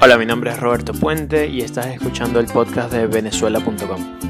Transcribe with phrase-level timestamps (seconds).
[0.00, 4.20] Hola, mi nombre es Roberto Puente y estás escuchando el podcast de venezuela.com.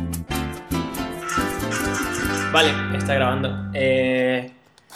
[2.51, 3.71] Vale, está grabando.
[3.75, 4.51] Eh,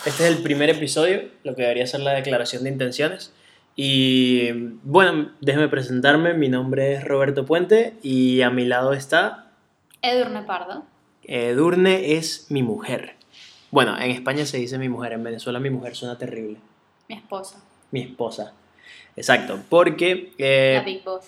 [0.06, 3.35] este es el primer episodio, lo que debería ser la declaración de intenciones.
[3.77, 4.51] Y
[4.83, 6.33] bueno, déjeme presentarme.
[6.33, 9.51] Mi nombre es Roberto Puente y a mi lado está.
[10.01, 10.85] Edurne Pardo.
[11.25, 13.17] Edurne es mi mujer.
[13.71, 16.57] Bueno, en España se dice mi mujer, en Venezuela mi mujer suena terrible.
[17.11, 17.62] Mi esposa.
[17.91, 18.55] Mi esposa.
[19.16, 20.33] Exacto, porque...
[20.39, 21.27] eh, La Big Boss.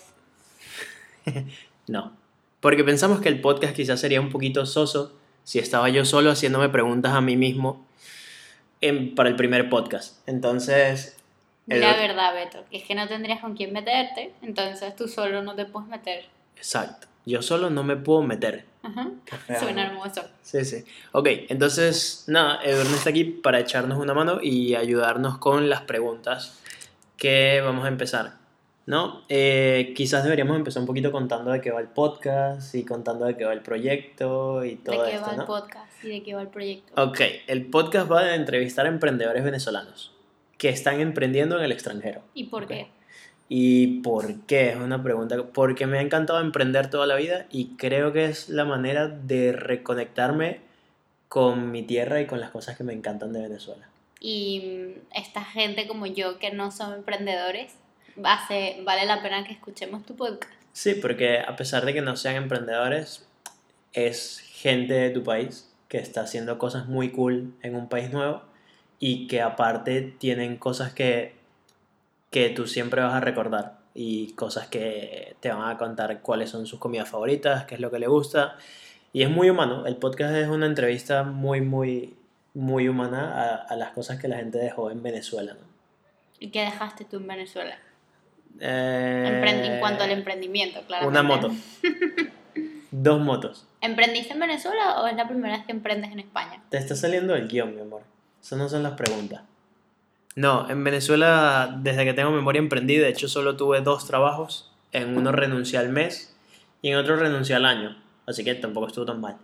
[1.87, 2.11] no,
[2.59, 5.13] porque pensamos que el podcast quizás sería un poquito soso
[5.43, 7.85] si estaba yo solo haciéndome preguntas a mí mismo
[8.81, 10.27] en- para el primer podcast.
[10.27, 11.17] Entonces...
[11.67, 15.41] el- La verdad, Beto, que es que no tendrías con quién meterte, entonces tú solo
[15.43, 16.25] no te puedes meter.
[16.57, 18.65] Exacto, yo solo no me puedo meter.
[18.83, 19.09] Ajá.
[19.59, 20.21] Suena hermoso.
[20.43, 20.83] Sí, sí.
[21.11, 26.61] Ok, entonces, nada, Edurne está aquí para echarnos una mano y ayudarnos con las preguntas
[27.17, 28.33] que vamos a empezar.
[28.87, 29.23] ¿No?
[29.29, 33.35] Eh, quizás deberíamos empezar un poquito contando de qué va el podcast y contando de
[33.35, 35.45] qué va el proyecto y ¿De todo qué esto, va el ¿no?
[35.47, 37.01] podcast y de qué va el proyecto?
[37.01, 40.11] Ok, el podcast va a entrevistar a emprendedores venezolanos
[40.59, 42.21] que están emprendiendo en el extranjero.
[42.35, 42.69] ¿Y por Ok.
[42.69, 42.87] qué?
[43.49, 44.69] ¿Y por qué?
[44.69, 45.35] Es una pregunta.
[45.51, 49.51] Porque me ha encantado emprender toda la vida y creo que es la manera de
[49.51, 50.59] reconectarme
[51.27, 53.89] con mi tierra y con las cosas que me encantan de Venezuela.
[54.27, 57.75] Y mm, esta gente como yo que no son emprendedores,
[58.15, 60.51] vale la pena que escuchemos tu podcast.
[60.73, 63.27] Sí, porque a pesar de que no sean emprendedores,
[63.93, 68.41] es gente de tu país que está haciendo cosas muy cool en un país nuevo
[68.97, 71.35] y que aparte tienen cosas que,
[72.31, 76.65] que tú siempre vas a recordar y cosas que te van a contar cuáles son
[76.65, 78.57] sus comidas favoritas, qué es lo que le gusta.
[79.13, 79.85] Y es muy humano.
[79.85, 82.15] El podcast es una entrevista muy, muy,
[82.55, 85.53] muy humana a, a las cosas que la gente dejó en Venezuela.
[85.53, 85.67] ¿no?
[86.39, 87.77] ¿Y qué dejaste tú en Venezuela?
[88.59, 91.07] Eh, en cuanto al emprendimiento, claro.
[91.07, 91.51] Una moto.
[92.91, 93.67] Dos motos.
[93.81, 96.63] ¿Emprendiste en Venezuela o es la primera vez que emprendes en España?
[96.69, 98.03] Te está saliendo el guion, mi amor.
[98.41, 99.41] Esas no son las preguntas.
[100.35, 104.71] No, en Venezuela, desde que tengo memoria emprendí, de hecho solo tuve dos trabajos.
[104.91, 106.37] En uno renuncié al mes
[106.81, 108.01] y en otro renuncié al año.
[108.25, 109.37] Así que tampoco estuvo tan mal.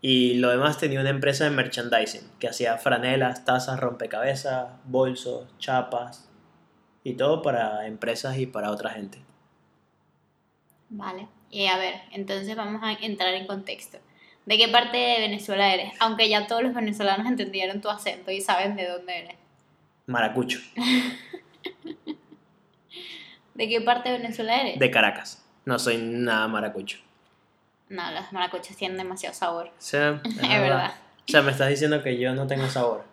[0.00, 6.28] Y lo demás tenía una empresa de merchandising que hacía franelas, tazas, rompecabezas, bolsos, chapas
[7.02, 9.18] y todo para empresas y para otra gente.
[10.88, 11.26] Vale.
[11.50, 13.98] Y a ver, entonces vamos a entrar en contexto.
[14.46, 15.92] ¿De qué parte de Venezuela eres?
[16.00, 19.36] Aunque ya todos los venezolanos entendieron tu acento y saben de dónde eres.
[20.06, 20.58] Maracucho,
[23.54, 24.78] ¿De qué parte de Venezuela eres?
[24.78, 25.44] de Caracas.
[25.64, 26.98] No soy nada maracucho.
[27.88, 29.70] No, los maracuchos tienen demasiado sabor.
[29.78, 30.94] Sea, es Es verdad.
[31.26, 33.04] O sea, me estás diciendo que yo no tengo sabor.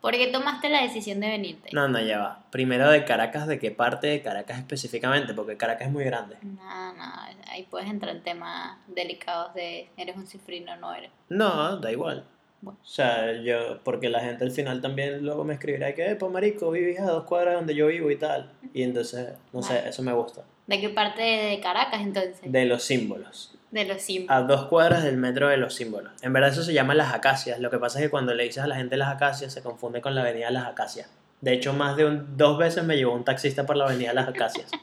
[0.00, 1.70] ¿Por qué tomaste la decisión de venirte?
[1.72, 2.44] No, no, ya va.
[2.50, 5.34] Primero de Caracas, ¿de qué parte de Caracas específicamente?
[5.34, 6.36] Porque Caracas es muy grande.
[6.42, 7.04] No, no,
[7.48, 11.10] ahí puedes entrar en temas delicados de eres un cifrino o no eres.
[11.28, 12.24] No, da igual.
[12.60, 12.78] Bueno.
[12.80, 16.70] O sea, yo, porque la gente al final también luego me escribirá que, pues marico,
[16.70, 18.52] vivís a dos cuadras donde yo vivo y tal.
[18.72, 20.44] Y entonces, no sé, eso me gusta.
[20.66, 22.40] ¿De qué parte de Caracas entonces?
[22.42, 23.57] De los símbolos.
[23.70, 24.36] De los símbolos.
[24.36, 26.12] A dos cuadras del metro de los símbolos.
[26.22, 27.60] En verdad eso se llama Las Acacias.
[27.60, 30.00] Lo que pasa es que cuando le dices a la gente Las Acacias se confunde
[30.00, 31.08] con la avenida Las Acacias.
[31.40, 34.28] De hecho, más de un- dos veces me llevó un taxista por la avenida Las
[34.28, 34.70] Acacias.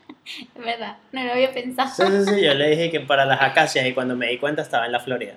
[0.56, 1.90] Es verdad, no lo había pensado.
[1.96, 4.63] Sí, sí, sí, yo le dije que para Las Acacias y cuando me di cuenta
[4.63, 5.34] estaba en la Florida.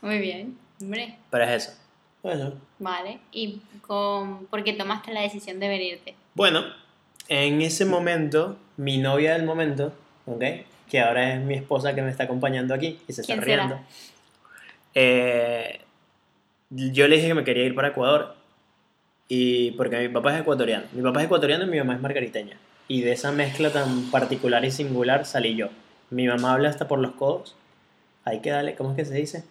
[0.00, 1.16] Muy bien, hombre.
[1.30, 1.78] Pero es eso.
[2.22, 3.18] Bueno, Vale.
[3.32, 6.14] ¿Y con, por qué tomaste la decisión de venirte?
[6.34, 6.62] Bueno,
[7.28, 9.92] en ese momento, mi novia del momento,
[10.26, 10.42] ¿ok?
[10.92, 13.80] Que ahora es mi esposa que me está acompañando aquí y se está riendo.
[14.94, 15.80] eh,
[16.68, 18.34] yo le dije que me quería ir para Ecuador
[19.26, 20.84] y porque mi papá es ecuatoriano.
[20.92, 22.58] Mi papá es ecuatoriano y mi mamá es margariteña.
[22.88, 25.68] Y de esa mezcla tan particular y singular salí yo.
[26.10, 27.56] Mi mamá habla hasta por los codos.
[28.24, 29.44] Hay que darle, ¿cómo es que se dice?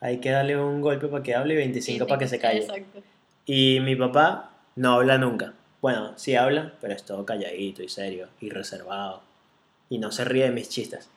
[0.00, 2.62] Hay que darle un golpe para que hable y 25 para que se calle.
[2.62, 3.00] Exacto.
[3.46, 5.52] Y mi papá no habla nunca.
[5.80, 9.22] Bueno, sí habla, pero es todo calladito y serio y reservado.
[9.90, 11.10] Y no se ríe de mis chistes.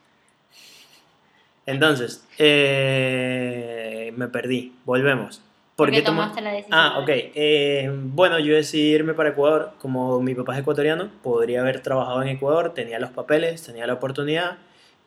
[1.65, 4.73] Entonces, eh, me perdí.
[4.85, 5.41] Volvemos.
[5.75, 6.77] ¿Por qué toma- tomaste la decisión?
[6.79, 7.09] Ah, ok.
[7.09, 9.71] Eh, bueno, yo decidí irme para Ecuador.
[9.79, 13.93] Como mi papá es ecuatoriano, podría haber trabajado en Ecuador, tenía los papeles, tenía la
[13.93, 14.57] oportunidad.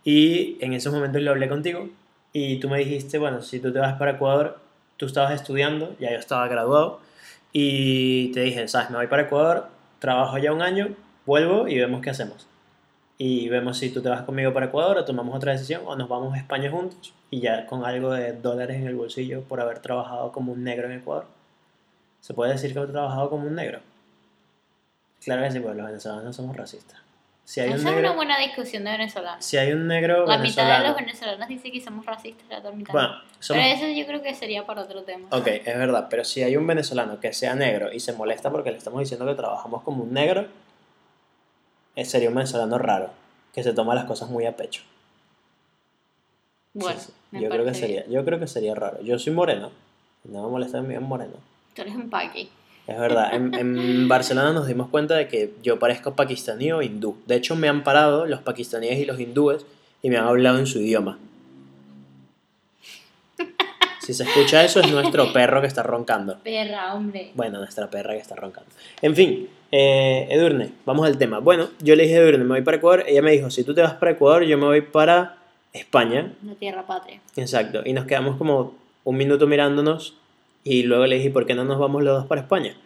[0.03, 1.89] Y en esos momentos lo hablé contigo.
[2.33, 4.59] Y tú me dijiste, bueno, si tú te vas para Ecuador,
[4.97, 7.01] tú estabas estudiando, ya yo estaba graduado.
[7.53, 9.69] Y te dije, sabes, me voy para Ecuador,
[9.99, 10.89] trabajo ya un año,
[11.27, 12.47] vuelvo y vemos qué hacemos.
[13.19, 16.09] Y vemos si tú te vas conmigo para Ecuador o tomamos otra decisión o nos
[16.09, 19.79] vamos a España juntos y ya con algo de dólares en el bolsillo por haber
[19.79, 21.27] trabajado como un negro en Ecuador.
[22.21, 23.81] ¿Se puede decir que he trabajado como un negro?
[25.25, 26.99] Claro que sí, porque los venezolanos somos racistas.
[27.45, 29.45] Si hay Esa un es una negro, buena discusión de venezolanos.
[29.45, 30.89] si hay un negro La mitad de venezolano.
[30.89, 32.93] los venezolanos dice que somos racistas, la otra mitad.
[32.93, 33.23] Bueno, no.
[33.39, 35.29] somos- Pero eso yo creo que sería para otro tema.
[35.31, 38.73] Ok, es verdad, pero si hay un venezolano que sea negro y se molesta porque
[38.73, 40.49] le estamos diciendo que trabajamos como un negro,
[42.05, 43.11] sería un venezolano raro,
[43.55, 44.83] que se toma las cosas muy a pecho.
[46.73, 47.13] Sí, Bueno, sí.
[47.31, 47.75] me Yo creo que bien.
[47.75, 49.01] sería, yo creo que sería raro.
[49.03, 49.71] Yo soy moreno,
[50.25, 51.35] no me molesta es moreno.
[51.75, 52.49] Tú eres un paqui.
[52.87, 57.17] Es verdad, en, en Barcelona nos dimos cuenta de que yo parezco pakistaní o hindú.
[57.27, 59.67] De hecho, me han parado los pakistaníes y los hindúes
[60.03, 61.19] y me han hablado en su idioma.
[64.01, 66.39] Si se escucha eso, es nuestro perro que está roncando.
[66.45, 67.33] Perra, hombre.
[67.35, 68.71] Bueno, nuestra perra que está roncando.
[69.03, 71.41] En fin, eh, Edurne, vamos al tema.
[71.41, 73.05] Bueno, yo le dije a Edurne, me voy para Ecuador.
[73.07, 75.39] Ella me dijo, si tú te vas para Ecuador, yo me voy para
[75.73, 76.33] España.
[76.43, 77.21] Una tierra patria.
[77.37, 77.83] Exacto.
[77.85, 78.75] Y nos quedamos como
[79.05, 80.15] un minuto mirándonos
[80.65, 82.77] y luego le dije, ¿por qué no nos vamos los dos para España?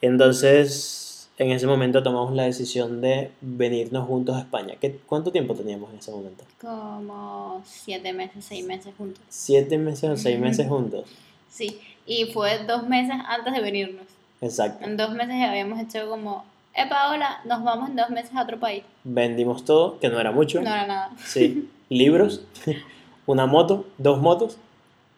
[0.00, 4.74] Entonces, en ese momento tomamos la decisión de venirnos juntos a España.
[4.80, 6.44] ¿Qué, ¿Cuánto tiempo teníamos en ese momento?
[6.60, 9.22] Como siete meses, seis meses juntos.
[9.28, 11.08] ¿Siete meses o seis meses juntos?
[11.50, 14.06] Sí, y fue dos meses antes de venirnos.
[14.44, 14.84] Exacto.
[14.84, 16.44] En dos meses habíamos hecho como,
[16.74, 18.84] epa, hola, nos vamos en dos meses a otro país.
[19.04, 20.60] Vendimos todo, que no era mucho.
[20.60, 21.10] No era nada.
[21.24, 22.42] Sí, libros,
[23.26, 24.58] una moto, dos motos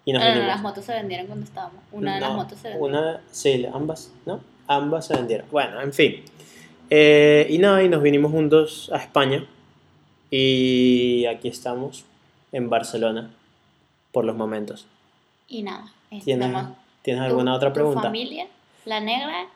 [0.05, 1.81] y nos No, no, las motos se vendieron cuando estábamos.
[1.93, 2.87] Una de las No, motos se vendió.
[2.87, 4.41] Una, sí, ambas, ¿no?
[4.69, 5.47] Ambas se vendieron.
[5.51, 6.23] Bueno, en fin.
[6.91, 9.45] Eh, y nada, y nos vinimos juntos a España.
[10.31, 12.05] Y aquí estamos,
[12.53, 13.31] en Barcelona,
[14.13, 14.87] por los momentos.
[15.49, 15.93] Y nada.
[16.25, 18.03] ¿Tienes, estamos- ¿tienes tu- alguna otra tu pregunta?
[18.03, 18.47] familia,
[18.87, 19.47] la negra,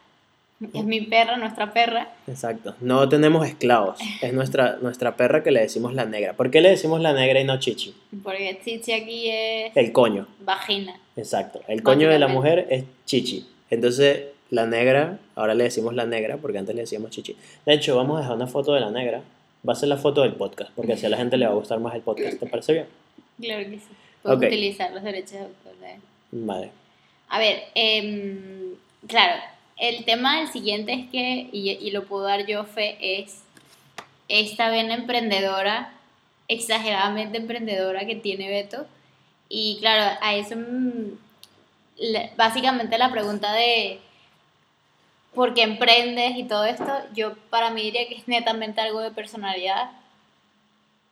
[0.75, 2.13] es mi perra, nuestra perra.
[2.27, 2.75] Exacto.
[2.81, 3.99] No tenemos esclavos.
[4.21, 6.35] Es nuestra, nuestra perra que le decimos la negra.
[6.35, 7.95] ¿Por qué le decimos la negra y no chichi?
[8.23, 10.27] Porque Chichi aquí es El coño.
[10.41, 10.95] vagina.
[11.17, 11.63] Exacto.
[11.67, 13.49] El coño de la mujer es chichi.
[13.71, 17.35] Entonces, la negra, ahora le decimos la negra porque antes le decíamos chichi.
[17.65, 19.23] De hecho, vamos a dejar una foto de la negra.
[19.67, 21.55] Va a ser la foto del podcast porque así a la gente le va a
[21.55, 22.39] gustar más el podcast.
[22.39, 22.87] ¿Te parece bien?
[23.41, 23.87] Claro que sí.
[24.23, 25.73] Puedes utilizar los derechos de autor.
[26.33, 26.71] Vale.
[27.31, 28.75] A ver, em,
[29.07, 29.41] claro,
[29.77, 33.43] el tema del siguiente es que, y, lo puedo dar yo fe, es
[34.29, 35.93] esta vena emprendedora,
[36.49, 38.87] exageradamente emprendedora que tiene Beto.
[39.49, 41.17] Y claro, a eso, mm,
[42.37, 44.01] básicamente la pregunta de
[45.35, 49.11] por qué emprendes y todo esto, yo para mí diría que es netamente algo de
[49.11, 49.91] personalidad.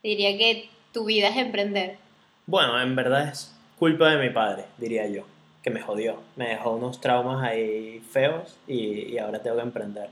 [0.03, 1.99] Diría que tu vida es emprender.
[2.47, 5.25] Bueno, en verdad es culpa de mi padre, diría yo.
[5.69, 6.17] Que me jodió.
[6.37, 10.09] Me dejó unos traumas ahí feos y, ahora tengo que emprender.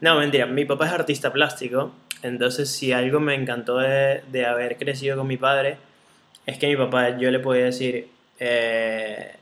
[0.00, 0.46] No, mentira.
[0.46, 1.92] Mi papá es artista plástico.
[2.24, 5.76] Entonces, si algo me encantó de, de haber crecido con mi padre,
[6.46, 8.08] es que mi papá, yo le podía decir.
[8.40, 9.36] eh,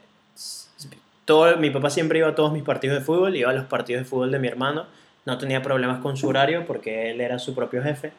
[1.24, 4.02] todo, mi papá siempre iba a todos mis partidos de fútbol, iba a los partidos
[4.02, 4.84] de fútbol de mi hermano.
[5.24, 8.12] No tenía problemas con su horario porque él era su propio jefe.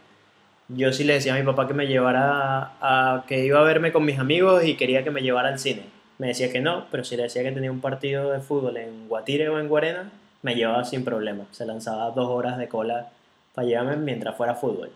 [0.70, 4.06] Yo sí le decía a mi papá que me llevara que iba a verme con
[4.06, 5.95] mis amigos y quería que me llevara al cine.
[6.18, 9.08] Me decía que no, pero si le decía que tenía un partido de fútbol en
[9.08, 11.46] Guatire o en Guarena, me llevaba sin problema.
[11.52, 13.10] Se lanzaba dos horas de cola
[13.54, 14.92] para llevarme mientras fuera fútbol.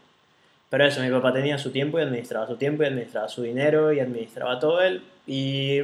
[0.69, 3.91] Pero eso, mi papá tenía su tiempo y administraba su tiempo y administraba su dinero
[3.91, 5.03] y administraba todo él.
[5.25, 5.81] Y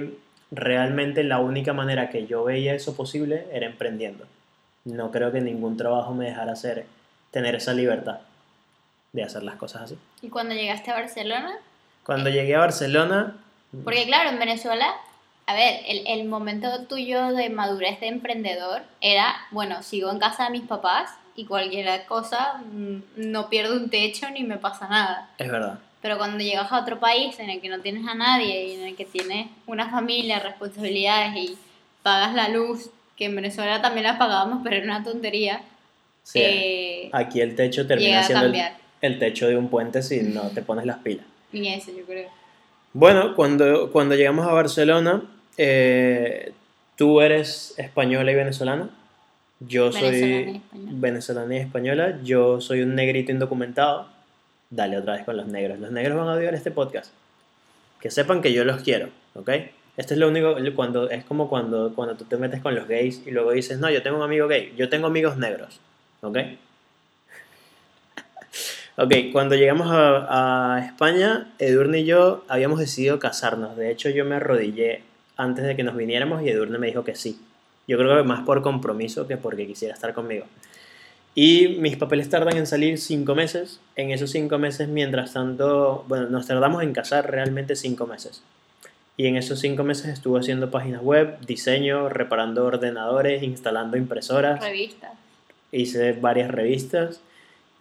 [0.51, 4.25] realmente la única manera que yo veía eso posible era emprendiendo.
[4.83, 6.85] No creo que ningún trabajo me dejara hacer,
[7.31, 8.19] tener esa libertad
[9.13, 9.97] de hacer las cosas así.
[10.21, 11.57] Y cuando llegaste a Barcelona,
[12.03, 13.35] Cuando llegué a Barcelona,
[13.83, 14.93] Porque claro, en Venezuela,
[15.47, 20.45] a ver, el, el momento tuyo de madurez de emprendedor era, bueno, sigo en casa
[20.45, 25.29] de mis papás y cualquier cosa, mm, no pierdo un techo ni me pasa nada.
[25.37, 25.79] es verdad.
[26.01, 28.83] Pero cuando llegas a otro país en el que no tienes a nadie y en
[28.87, 31.57] el que tienes una familia, responsabilidades y
[32.03, 35.61] pagas la luz, que en Venezuela también la pagábamos, pero era una tontería,
[36.23, 38.55] Sí, eh, aquí el techo termina a siendo el,
[39.01, 41.23] el techo de un puente si no te pones las pilas.
[41.53, 42.29] Y eso yo creo.
[42.93, 45.21] Bueno, cuando, cuando llegamos a Barcelona,
[45.57, 46.53] eh,
[46.95, 48.89] tú eres española y venezolana.
[49.59, 52.19] Yo soy venezolana y española.
[52.23, 54.07] Yo soy un negrito indocumentado.
[54.69, 55.79] Dale otra vez con los negros.
[55.79, 57.11] Los negros van a odiar este podcast.
[57.99, 59.49] Que sepan que yo los quiero, ¿ok?
[59.97, 63.21] Este es lo único, cuando, es como cuando, cuando tú te metes con los gays
[63.25, 65.79] y luego dices, no, yo tengo un amigo gay, yo tengo amigos negros,
[66.21, 66.37] ¿ok?
[68.97, 73.75] Ok, cuando llegamos a, a España, Edurne y yo habíamos decidido casarnos.
[73.75, 75.03] De hecho, yo me arrodillé
[75.37, 77.39] antes de que nos viniéramos y Edurne me dijo que sí.
[77.87, 80.45] Yo creo que más por compromiso que porque quisiera estar conmigo.
[81.35, 83.79] Y mis papeles tardan en salir cinco meses.
[83.95, 88.41] En esos cinco meses, mientras tanto, bueno, nos tardamos en casar realmente cinco meses.
[89.17, 95.11] Y en esos cinco meses estuve haciendo páginas web, diseño, reparando ordenadores, instalando impresoras Revistas.
[95.71, 97.21] hice varias revistas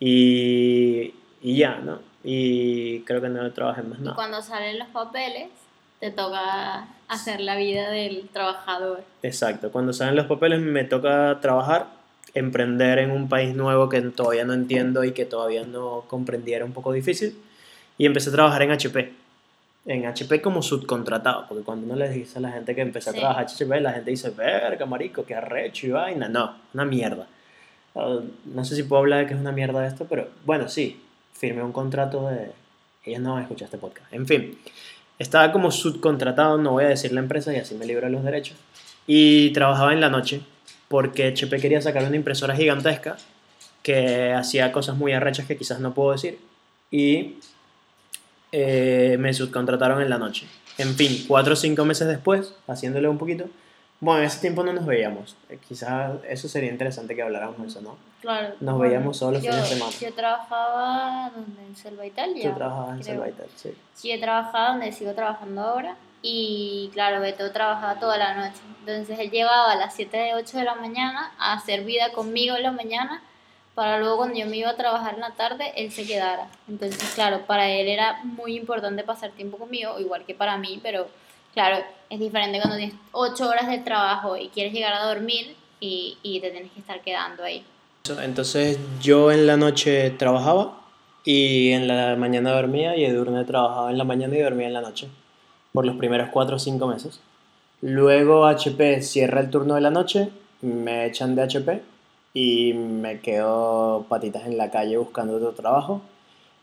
[0.01, 2.01] Y, y ya, ¿no?
[2.23, 4.15] Y creo que no trabajé más Y nada.
[4.17, 5.49] cuando salen los papeles,
[6.01, 9.03] te toca hacer la vida del trabajador.
[9.23, 11.87] Exacto, cuando salen los papeles me toca trabajar,
[12.35, 16.65] emprender en un país nuevo que todavía no entiendo y que todavía no comprendía, era
[16.65, 17.39] un poco difícil.
[17.97, 19.13] Y empecé a trabajar en HP.
[19.87, 23.13] En HP como subcontratado, porque cuando uno le dice a la gente que empecé a
[23.13, 23.19] Sí.
[23.21, 26.29] trabajar en HP, la gente dice, verga, marico, qué arrecho y vaina.
[26.29, 27.27] No, una mierda.
[27.95, 31.01] Uh, No sé si puedo hablar de que es una mierda esto, pero bueno, sí,
[31.35, 32.51] firmé un contrato de...
[33.05, 34.13] Ellos no van a escuchar este podcast.
[34.13, 34.59] En fin,
[35.19, 38.57] estaba como subcontratado, no voy a decir la empresa y así me libro los derechos.
[39.07, 40.41] Y trabajaba en la noche
[40.89, 43.17] porque HP quería sacar una impresora gigantesca
[43.83, 46.39] que hacía cosas muy arrechas que quizás no puedo decir.
[46.91, 47.37] Y
[48.53, 50.47] eh, me subcontrataron en la noche.
[50.79, 53.47] En fin, cuatro o cinco meses después, haciéndole un poquito.
[54.01, 55.37] Bueno, en ese tiempo no nos veíamos.
[55.49, 57.97] Eh, Quizás eso sería interesante que habláramos de eso, ¿no?
[58.21, 58.49] Claro.
[58.61, 59.93] Nos bueno, veíamos solo los yo, fines de semana.
[60.01, 62.51] Yo trabajaba donde en Selva Italia.
[62.51, 63.15] Tú trabajabas en creo.
[63.15, 63.75] Selva y tal, sí.
[63.95, 65.97] Sí, he trabajado donde sigo trabajando ahora.
[66.23, 68.61] Y claro, Beto trabajaba toda la noche.
[68.81, 72.57] Entonces él llegaba a las 7 de 8 de la mañana a hacer vida conmigo
[72.57, 73.23] en la mañana
[73.75, 76.47] para luego cuando yo me iba a trabajar en la tarde, él se quedara.
[76.69, 81.09] Entonces, claro, para él era muy importante pasar tiempo conmigo, igual que para mí, pero
[81.55, 86.19] claro, es diferente cuando tienes 8 horas de trabajo y quieres llegar a dormir y,
[86.23, 87.65] y te tienes que estar quedando ahí.
[88.23, 90.79] Entonces yo en la noche trabajaba
[91.25, 94.83] y en la mañana dormía y Edurne trabajaba en la mañana y dormía en la
[94.83, 95.09] noche
[95.73, 97.21] por los primeros 4 o 5 meses.
[97.81, 100.29] Luego HP cierra el turno de la noche,
[100.61, 101.83] me echan de HP
[102.35, 106.03] y me quedo patitas en la calle buscando otro trabajo.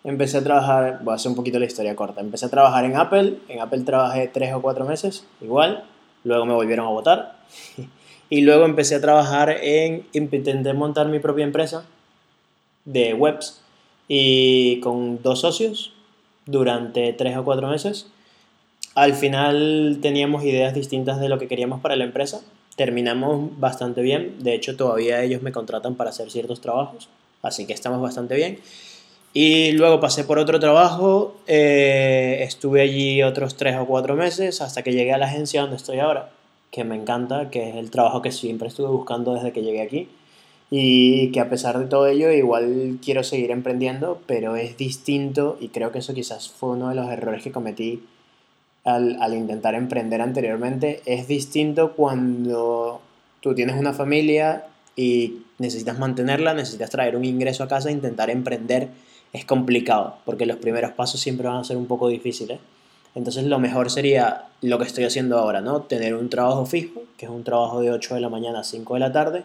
[0.03, 2.95] Empecé a trabajar, voy a hacer un poquito la historia corta, empecé a trabajar en
[2.95, 5.83] Apple, en Apple trabajé 3 o 4 meses, igual,
[6.23, 7.35] luego me volvieron a votar
[8.29, 11.85] y luego empecé a trabajar en, intenté montar mi propia empresa
[12.85, 13.61] de webs
[14.07, 15.93] y con dos socios
[16.45, 18.07] durante 3 o 4 meses.
[18.95, 22.41] Al final teníamos ideas distintas de lo que queríamos para la empresa.
[22.75, 24.43] Terminamos bastante bien.
[24.43, 27.07] De hecho, todavía ellos me contratan para hacer ciertos trabajos.
[27.41, 28.59] Así que estamos bastante bien.
[29.33, 31.35] Y luego pasé por otro trabajo.
[31.47, 35.77] eh, estuve allí otros tres o cuatro meses hasta que llegué a la agencia donde
[35.77, 36.31] estoy ahora.
[36.71, 40.09] Que me encanta, que es el trabajo que siempre estuve buscando desde que llegué aquí.
[40.69, 45.57] Y que a pesar de todo ello, igual quiero seguir emprendiendo, pero es distinto.
[45.59, 48.03] Y creo que eso quizás fue uno de los errores que cometí
[48.83, 53.01] al, al intentar emprender anteriormente, es distinto cuando
[53.39, 58.29] tú tienes una familia y necesitas mantenerla, necesitas traer un ingreso a casa e intentar
[58.29, 58.89] emprender
[59.33, 62.59] es complicado, porque los primeros pasos siempre van a ser un poco difíciles.
[63.15, 65.81] Entonces lo mejor sería lo que estoy haciendo ahora, ¿no?
[65.81, 68.93] Tener un trabajo fijo, que es un trabajo de 8 de la mañana a 5
[68.93, 69.43] de la tarde,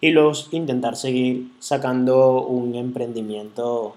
[0.00, 3.96] y luego intentar seguir sacando un emprendimiento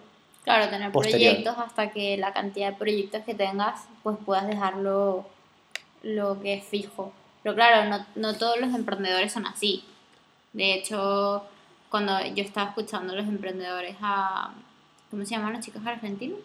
[0.50, 1.36] Claro, tener Posterior.
[1.36, 5.26] proyectos hasta que la cantidad de proyectos que tengas, pues puedas dejarlo
[6.02, 7.14] lo que es fijo.
[7.44, 9.84] Pero claro, no, no todos los emprendedores son así.
[10.54, 11.44] De hecho,
[11.92, 14.54] cuando yo estaba escuchando a los emprendedores a...
[15.12, 16.40] ¿Cómo se llaman los chicos argentinos?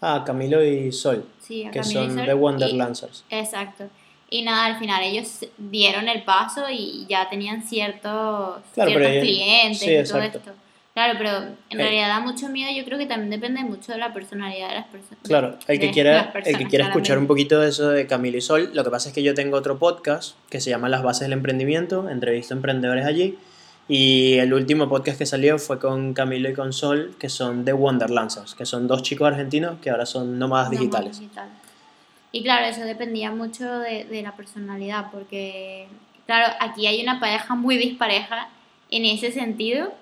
[0.00, 3.24] Ah, Camilo y Sol, Sí, que Camilo y son Sol, de y- Wonderlancers.
[3.30, 3.84] Exacto.
[4.30, 9.78] Y nada, al final ellos dieron el paso y ya tenían ciertos, Claro, ciertos clientes
[9.78, 10.38] sí, y todo exacto.
[10.38, 10.52] esto.
[10.92, 11.76] Claro, pero en Eh.
[11.82, 12.70] realidad da mucho miedo.
[12.74, 15.18] Yo creo que también depende mucho de la personalidad de las personas.
[15.24, 18.40] Claro, el que quiera, el que quiera escuchar un poquito de eso de Camilo y
[18.40, 21.22] Sol, lo que pasa es que yo tengo otro podcast que se llama Las Bases
[21.22, 23.36] del Emprendimiento, entrevisto a emprendedores allí,
[23.88, 27.72] y el último podcast que salió fue con Camilo y con Sol, que son de
[27.72, 31.20] Wonderlancers, que son dos chicos argentinos que ahora son nómadas digitales.
[32.32, 35.86] Y claro, eso dependía mucho de, de la personalidad, porque,
[36.26, 38.48] claro, aquí hay una pareja muy dispareja
[38.90, 39.92] en ese sentido,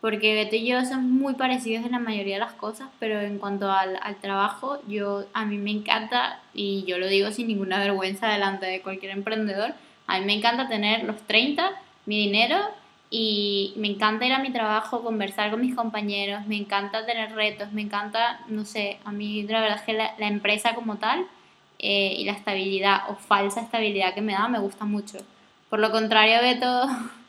[0.00, 3.38] porque Beto y yo somos muy parecidos en la mayoría de las cosas, pero en
[3.38, 7.78] cuanto al, al trabajo, yo a mí me encanta, y yo lo digo sin ninguna
[7.78, 9.72] vergüenza delante de cualquier emprendedor,
[10.06, 11.70] a mí me encanta tener los 30,
[12.06, 12.56] mi dinero,
[13.12, 17.72] y me encanta ir a mi trabajo, conversar con mis compañeros, me encanta tener retos,
[17.72, 21.26] me encanta, no sé, a mí la verdad es que la, empresa como tal
[21.80, 25.18] eh, y la estabilidad o falsa estabilidad que me da me gusta mucho.
[25.68, 26.86] Por lo contrario, Beto,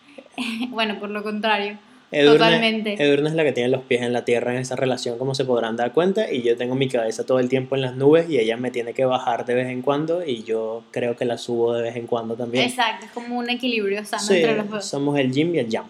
[0.69, 1.79] bueno, por lo contrario,
[2.13, 3.01] Edurne, Totalmente.
[3.01, 5.45] Edurne es la que tiene los pies en la tierra en esa relación, como se
[5.45, 8.37] podrán dar cuenta, y yo tengo mi cabeza todo el tiempo en las nubes y
[8.37, 11.73] ella me tiene que bajar de vez en cuando y yo creo que la subo
[11.73, 12.65] de vez en cuando también.
[12.65, 14.85] exacto, es como un equilibrio sano Sí, entre los dos.
[14.85, 15.85] somos el gym y el jam.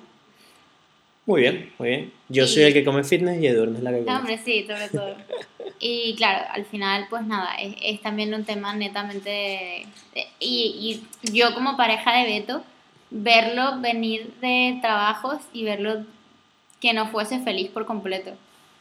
[1.25, 2.11] Muy bien, muy bien.
[2.29, 4.17] Yo soy el que come fitness y Edurne es la que No, come.
[4.19, 5.15] hombre, sí, sobre todo.
[5.83, 9.29] Y claro, al final, pues nada, es, es también un tema netamente...
[9.31, 12.63] de- de- y, y yo como pareja de Beto,
[13.11, 16.03] verlo venir de trabajos y verlo
[16.79, 18.31] que no fuese feliz por completo.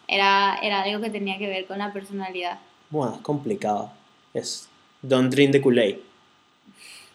[0.09, 2.59] era, era algo que tenía que ver con la personalidad.
[2.89, 3.93] Bueno, es complicado.
[4.33, 4.69] Es
[5.03, 5.97] Don't Drink the Kool-Aid.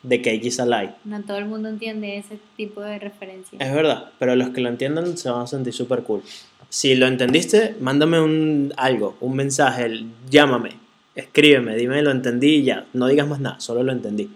[0.07, 0.91] Is a Lie.
[1.03, 3.57] No todo el mundo entiende ese tipo de referencia.
[3.59, 6.21] Es verdad, pero los que lo entiendan se van a sentir súper cool.
[6.69, 10.71] Si lo entendiste, mándame un algo, un mensaje, llámame,
[11.15, 12.85] escríbeme, dime lo entendí y ya.
[12.93, 14.29] No digas más nada, solo lo entendí.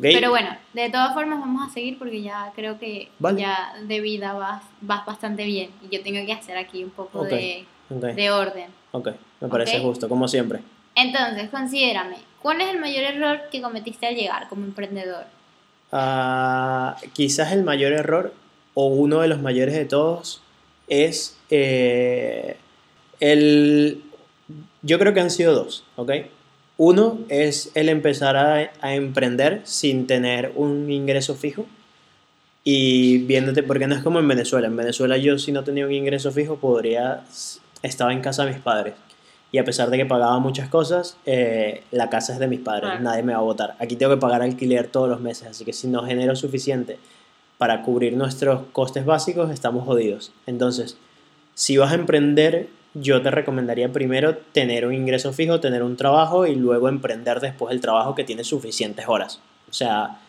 [0.00, 3.40] Pero bueno, de todas formas vamos a seguir porque ya creo que Vale.
[3.40, 5.70] ya de vida vas, vas bastante bien.
[5.82, 8.70] Y yo tengo que hacer aquí un poco de, de orden.
[8.92, 9.08] ok,
[9.40, 10.60] me parece justo, como siempre.
[10.94, 15.24] Entonces, considérame, ¿cuál es el mayor error que cometiste al llegar como emprendedor?
[15.90, 18.32] Ah, quizás el mayor error,
[18.74, 20.42] o uno de los mayores de todos,
[20.88, 22.56] es eh,
[23.20, 24.02] el...
[24.82, 26.12] Yo creo que han sido dos, ¿ok?
[26.84, 31.64] Uno es el empezar a, a emprender sin tener un ingreso fijo
[32.64, 34.66] y viéndote, porque no es como en Venezuela.
[34.66, 37.22] En Venezuela yo si no tenía un ingreso fijo podría,
[37.84, 38.94] estaba en casa de mis padres.
[39.52, 43.00] Y a pesar de que pagaba muchas cosas, eh, la casa es de mis padres,
[43.00, 43.76] nadie me va a votar.
[43.78, 46.98] Aquí tengo que pagar alquiler todos los meses, así que si no genero suficiente
[47.58, 50.32] para cubrir nuestros costes básicos, estamos jodidos.
[50.48, 50.96] Entonces,
[51.54, 56.46] si vas a emprender, yo te recomendaría primero tener un ingreso fijo, tener un trabajo
[56.46, 59.40] y luego emprender después del trabajo que tiene suficientes horas.
[59.70, 60.20] O sea,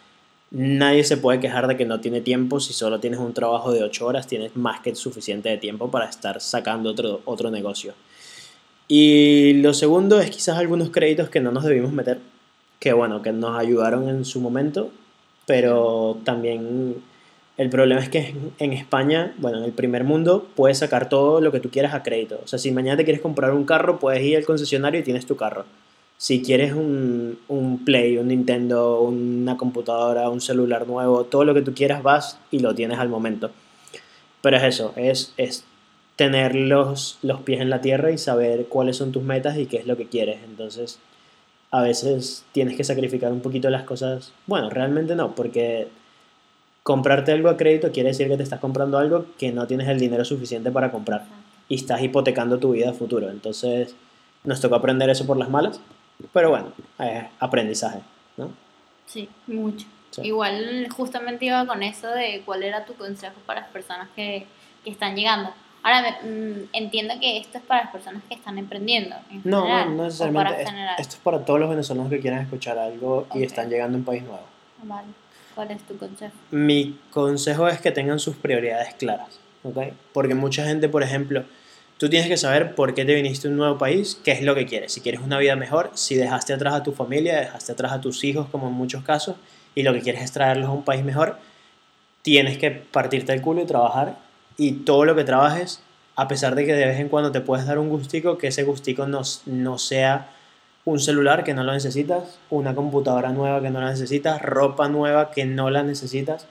[0.51, 3.83] nadie se puede quejar de que no tiene tiempo si solo tienes un trabajo de
[3.83, 7.93] 8 horas, tienes más que suficiente de tiempo para estar sacando otro, otro negocio.
[8.87, 12.19] Y lo segundo es quizás algunos créditos que no nos debimos meter,
[12.79, 14.91] que bueno, que nos ayudaron en su momento,
[15.45, 16.95] pero también
[17.57, 21.51] el problema es que en- España, bueno, en el primer mundo, puedes sacar todo lo
[21.51, 22.39] que tú quieras a crédito.
[22.43, 25.25] O sea, si mañana te quieres comprar un carro, puedes ir al concesionario y tienes
[25.25, 25.65] tu carro.
[26.17, 31.61] Si quieres un, un Play, un Nintendo, una computadora, un celular nuevo, todo lo que
[31.61, 33.51] tú quieras vas y lo tienes al momento.
[34.41, 35.63] Pero es eso, es, es
[36.15, 39.77] tener los, los pies en la tierra y saber cuáles son tus metas y qué
[39.77, 40.37] es lo que quieres.
[40.45, 40.99] Entonces,
[41.71, 44.33] a veces tienes que sacrificar un poquito las cosas.
[44.47, 45.87] Bueno, realmente no, porque
[46.83, 49.99] comprarte algo a crédito quiere decir que te estás comprando algo que no tienes el
[49.99, 51.23] dinero suficiente para comprar
[51.69, 53.29] y estás hipotecando tu vida a futuro.
[53.29, 53.95] Entonces,
[54.43, 55.79] nos tocó aprender eso por las malas,
[56.33, 56.73] pero bueno,
[57.39, 57.99] aprendizaje,
[58.37, 58.51] ¿no?
[59.05, 59.87] Sí, mucho.
[60.11, 60.21] Sí.
[60.23, 64.45] Igual justamente iba con eso de cuál era tu consejo para las personas que,
[64.83, 65.49] que están llegando.
[65.81, 69.15] Ahora, mm, entiendo que esto es para las personas que están emprendiendo.
[69.31, 70.63] En No, general, no, no necesariamente.
[70.65, 70.99] para Es-.
[70.99, 74.05] Esto es para todos los venezolanos que quieran escuchar algo y están llegando a un
[74.05, 74.43] país nuevo.
[74.83, 75.07] Vale.
[75.55, 76.33] ¿Cuál es tu consejo?
[76.51, 79.93] Mi consejo es que tengan sus prioridades claras, ¿ok?
[80.11, 81.43] Porque mucha gente, por ejemplo,
[81.97, 84.55] tú tienes que saber por qué te viniste a un nuevo país, qué es lo
[84.55, 84.93] que quieres.
[84.93, 88.23] Si quieres una vida mejor, si dejaste atrás a tu familia, dejaste atrás a tus
[88.23, 89.35] hijos, como en muchos casos,
[89.75, 91.37] y lo que quieres es traerlos a un país mejor,
[92.23, 94.17] tienes que partirte el culo y trabajar.
[94.57, 95.81] Y todo lo que trabajes,
[96.15, 98.63] a pesar de que de vez en cuando te puedes dar un gustico, que ese
[98.63, 100.29] gustico no, no sea
[100.85, 105.31] un celular que no lo necesitas, una computadora nueva que no la necesitas, ropa nueva
[105.31, 106.47] que no la necesitas.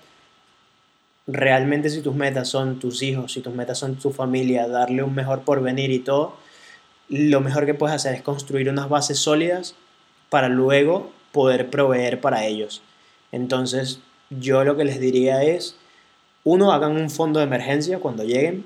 [1.26, 5.14] Realmente si tus metas son tus hijos, si tus metas son tu familia, darle un
[5.14, 6.36] mejor porvenir y todo,
[7.08, 9.74] lo mejor que puedes hacer es construir unas bases sólidas
[10.30, 12.82] para luego poder proveer para ellos.
[13.32, 15.76] Entonces, yo lo que les diría es,
[16.44, 18.64] uno, hagan un fondo de emergencia cuando lleguen,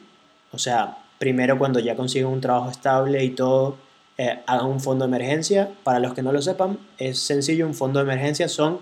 [0.52, 3.76] o sea, primero cuando ya consiguen un trabajo estable y todo,
[4.18, 5.70] eh, hagan un fondo de emergencia.
[5.84, 8.80] Para los que no lo sepan, es sencillo, un fondo de emergencia son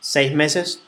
[0.00, 0.82] seis meses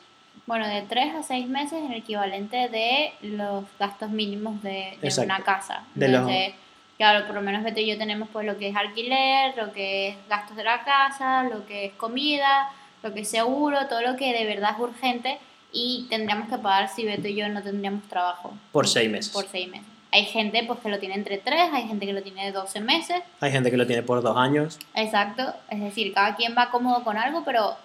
[0.47, 5.85] Bueno, de tres a seis meses el equivalente de los gastos mínimos de, una casa.
[5.95, 6.55] De los- Entonces,
[6.99, 10.09] claro, por lo menos Beto y yo tenemos pues lo que es alquiler, lo que
[10.09, 12.71] es gastos de la casa, lo que es comida,
[13.03, 15.39] lo que es seguro, todo lo que de verdad es urgente
[15.73, 18.53] y tendríamos que pagar si Beto y yo no tendríamos trabajo.
[18.73, 19.33] Por seis meses.
[19.33, 19.87] Por seis meses.
[20.13, 22.81] Hay gente pues que lo tiene entre tres, hay gente que lo tiene de 12
[22.81, 23.23] meses.
[23.41, 24.79] Hay gente que lo tiene por dos años.
[24.95, 27.77] Exacto, es decir, cada quien va cómodo con algo, pero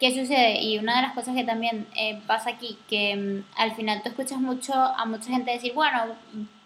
[0.00, 0.60] ¿qué sucede?
[0.62, 4.08] Y una de las cosas que también eh, pasa aquí, que mm, al final tú
[4.08, 6.14] escuchas mucho a mucha gente decir, bueno,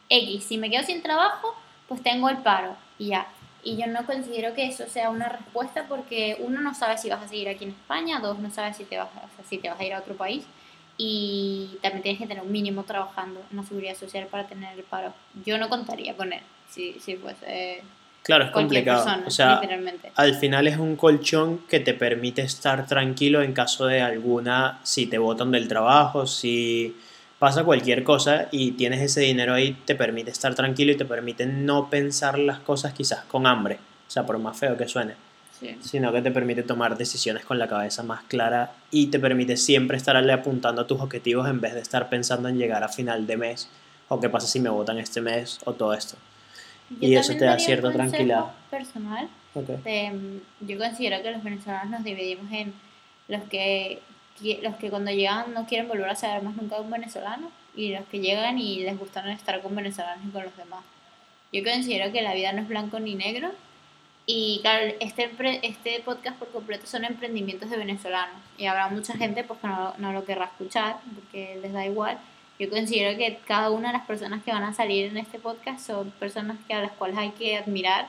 [0.09, 1.55] X, si me quedo sin trabajo,
[1.89, 3.27] pues tengo el paro y ya.
[3.65, 7.23] Y yo no considero que eso sea una respuesta porque uno no sabe si vas
[7.23, 9.69] a seguir aquí en España, dos no sabes si te vas, o sea, si te
[9.69, 10.45] vas a ir a otro país
[10.97, 14.85] y también tienes que tener un mínimo trabajando en la seguridad social para tener el
[14.85, 15.13] paro.
[15.45, 17.83] Yo no contaría con él si, si fuese
[18.23, 19.05] Claro, es complicado.
[19.05, 19.61] persona, o sea,
[20.15, 25.07] al final es un colchón que te permite estar tranquilo en caso de alguna, si
[25.07, 26.97] te botan del trabajo, si
[27.41, 31.47] pasa cualquier cosa y tienes ese dinero ahí, te permite estar tranquilo y te permite
[31.47, 35.15] no pensar las cosas quizás con hambre, o sea, por más feo que suene,
[35.63, 35.77] Sí.
[35.81, 39.97] sino que te permite tomar decisiones con la cabeza más clara y te permite siempre
[39.97, 43.37] estarle apuntando a tus objetivos en vez de estar pensando en llegar a final de
[43.37, 43.69] mes
[44.09, 46.17] o qué pasa si me votan este mes o todo esto.
[47.01, 48.47] Yo Y eso te da cierta tranquilidad.
[48.71, 49.69] Personal, Ok.
[49.85, 52.75] de, mm, yo considero que los venezolanos nos dividimos en
[53.29, 54.01] los que
[54.63, 57.95] los que cuando llegan no quieren volver a saber más nunca de un venezolano y
[57.95, 60.81] los que llegan y les gusta estar con venezolanos y con los demás.
[61.53, 63.51] Yo considero que la vida no es blanco ni negro
[64.35, 65.31] y claro, este,
[65.63, 69.93] este podcast por completo son emprendimientos de venezolanos y habrá mucha gente pues que no,
[69.99, 72.19] no lo querrá escuchar porque les da igual.
[72.59, 75.87] Yo considero que cada una de las personas que van a salir en este podcast
[75.87, 78.09] son personas que a las cuales hay que admirar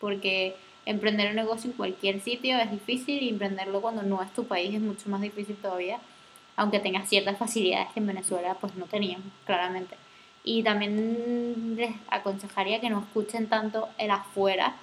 [0.00, 4.44] porque emprender un negocio en cualquier sitio es difícil y emprenderlo cuando no es tu
[4.46, 5.98] país es mucho más difícil todavía,
[6.56, 9.96] aunque tengas ciertas facilidades que en Venezuela pues no teníamos, claramente.
[10.44, 14.74] Y también les aconsejaría que no escuchen tanto el afuera,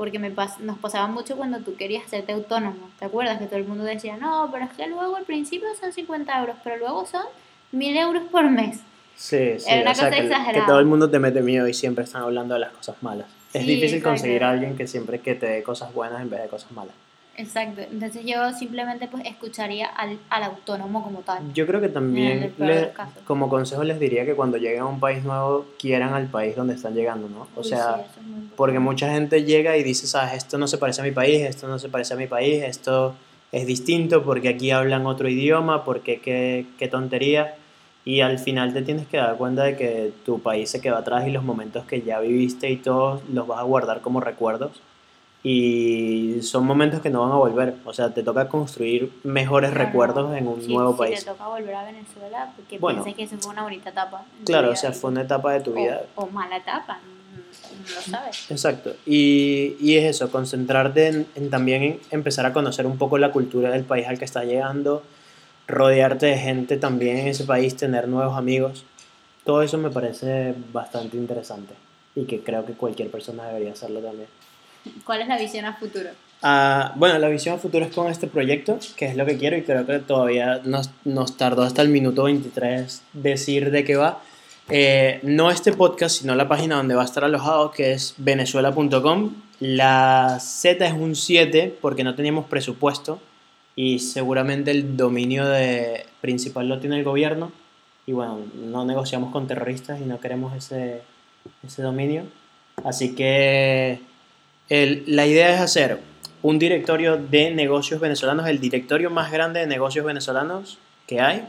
[0.00, 2.88] porque me pas- nos pasaba mucho cuando tú querías hacerte autónomo.
[2.98, 5.92] ¿Te acuerdas que todo el mundo decía, no, pero es que luego al principio son
[5.92, 7.24] 50 euros, pero luego son
[7.70, 8.78] 1000 euros por mes?
[9.14, 10.66] Sí, sí, Era una o sea, cosa que, que exagerada.
[10.66, 13.26] todo el mundo te mete miedo y siempre están hablando de las cosas malas.
[13.52, 14.08] es Sí, difícil exacto.
[14.08, 16.94] conseguir a alguien que siempre que te dé cosas buenas en vez de cosas malas.
[17.40, 21.52] Exacto, entonces yo simplemente pues escucharía al, al autónomo como tal.
[21.54, 22.92] Yo creo que también, le-
[23.24, 26.74] como consejo les diría que cuando lleguen a un país nuevo, quieran al país donde
[26.74, 27.48] están llegando, ¿no?
[27.56, 30.76] O Uy, sea, sí, es porque mucha gente llega y dice, sabes, esto no se
[30.76, 33.14] parece a mi país, esto no se parece a mi país, esto
[33.52, 37.54] es distinto porque aquí hablan otro idioma, porque qué, qué tontería.
[38.04, 41.26] Y al final te tienes que dar cuenta de que tu país se quedó atrás
[41.26, 44.72] y los momentos que ya viviste y todos los vas a guardar como recuerdos.
[45.42, 47.74] Y son momentos que no van a volver.
[47.86, 51.20] O sea, te toca construir mejores Claro, recuerdos en un nuevo país.
[51.20, 53.02] te toca volver a Venezuela, porque Bueno.
[53.02, 54.24] pienses que eso fue una bonita etapa.
[54.44, 56.02] Claro, o sea, fue una etapa de tu vida.
[56.14, 58.50] O, o mala etapa, no, no lo sabes.
[58.50, 58.92] Exacto.
[59.06, 63.32] Y, y es eso, concentrarte en, en también en empezar a conocer un poco la
[63.32, 65.02] cultura del país al que estás llegando,
[65.68, 68.84] rodearte de gente también en ese país, tener nuevos amigos.
[69.44, 71.72] Todo eso me parece bastante interesante
[72.14, 74.28] y que creo que cualquier persona debería hacerlo también.
[75.04, 76.10] ¿Cuál es la visión a futuro?
[76.42, 79.56] Ah, bueno, la visión a futuro es con este proyecto, que es lo que quiero
[79.56, 84.22] y creo que todavía nos, nos tardó hasta el minuto 23 decir de qué va.
[84.72, 89.34] Eh, no este podcast, sino la página donde va a estar alojado, que es venezuela.com.
[89.58, 93.20] La Z es un 7 porque no teníamos presupuesto
[93.74, 97.52] y seguramente el dominio de, principal lo tiene el gobierno.
[98.06, 101.02] Y bueno, no negociamos con terroristas y no queremos ese,
[101.66, 102.24] ese dominio.
[102.84, 104.00] Así que
[104.70, 106.00] el- la idea es hacer
[106.42, 111.44] un directorio de negocios venezolanos, el directorio más grande de negocios venezolanos que hay,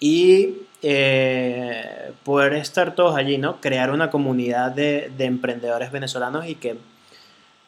[0.00, 3.60] y eh, poder estar todos allí, ¿no?
[3.60, 6.76] Crear una comunidad de, de emprendedores venezolanos y que,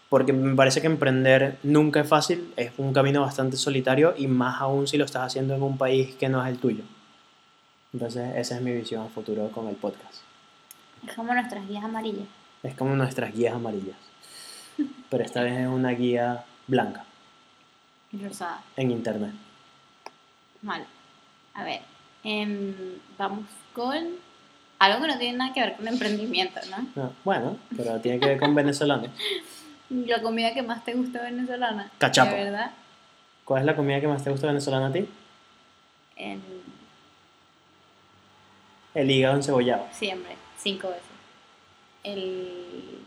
[0.09, 4.61] porque me parece que emprender nunca es fácil, es un camino bastante solitario y más
[4.61, 6.83] aún si lo estás haciendo en un país que no es el tuyo.
[7.93, 10.23] Entonces esa es mi visión a futuro con el podcast.
[11.07, 12.27] Es como nuestras guías amarillas.
[12.63, 13.97] Es como nuestras guías amarillas,
[15.11, 17.05] pero esta vez es una guía blanca
[18.13, 18.63] y rosada.
[18.77, 19.33] en internet.
[20.63, 20.85] Mal.
[21.55, 21.81] A ver,
[22.25, 22.75] em,
[23.19, 23.95] vamos con
[24.79, 26.87] algo que no tiene nada que ver con emprendimiento, ¿no?
[27.03, 29.11] No, bueno, pero tiene que ver con venezolanos.
[29.91, 31.91] La comida que más te gusta venezolana.
[32.01, 32.09] De
[32.45, 32.71] verdad.
[33.45, 35.07] ¿Cuál es la comida que más te gusta venezolana a ti?
[36.17, 36.43] En,
[38.95, 39.87] El hígado encebollado.
[39.93, 41.05] siempre, cinco veces.
[42.03, 42.99] El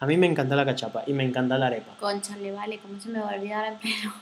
[0.00, 1.94] A mí me encanta la cachapa y me encanta la arepa.
[1.98, 4.12] concha le vale, ¿cómo se me va a olvidar en pleno?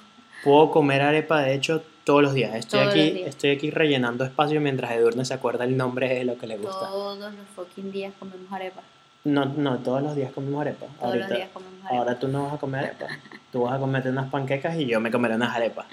[0.45, 2.55] Puedo comer arepa, de hecho, todos los días.
[2.55, 3.29] Estoy, Todos aquí, los días.
[3.29, 6.87] estoy aquí rellenando espacio mientras Edurne se acuerda el nombre de lo que le gusta.
[6.89, 8.83] Todos los fucking días comemos arepa.
[9.25, 10.87] No, no, todos los días comemos arepa.
[10.87, 11.99] Todos Ahorita, los días comemos arepa.
[11.99, 13.07] ahora tú no vas a comer arepa.
[13.51, 15.87] Tú vas a comerte unas panquecas y yo me comeré unas arepas.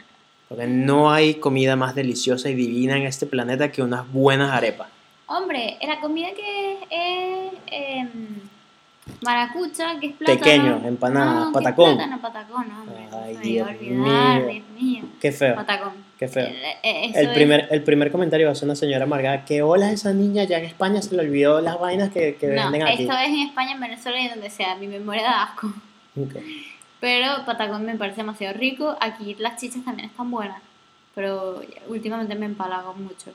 [0.50, 4.90] Porque no hay comida más deliciosa y divina en este planeta que unas buenas arepas.
[5.28, 8.10] Hombre, la comida que es em,
[9.22, 10.40] maracucha, que es plátano.
[10.40, 11.96] Pequeño, empanada, no, que es patacón.
[11.96, 13.08] plátano, patacón, hombre.
[13.12, 14.48] Ay, Dios olvidar, mío.
[14.52, 15.04] Dios mío.
[15.20, 15.94] Qué feo, Patacón.
[16.18, 16.46] qué feo.
[16.48, 19.46] Eh, eh, eso El es- primer, el primer comentario va a ser una señora amargada.
[19.46, 22.64] Que hola esa niña, ya en España se le olvidó las vainas que, que No,
[22.72, 23.04] venden aquí.
[23.04, 24.76] esto es en España, en Venezuela y donde sea.
[24.76, 25.68] Mi memoria da asco.
[26.20, 26.36] Ok.
[27.00, 28.96] Pero patacón me parece demasiado rico.
[29.00, 30.62] Aquí las chichas también están buenas.
[31.16, 33.32] Pero últimamente me empalago mucho.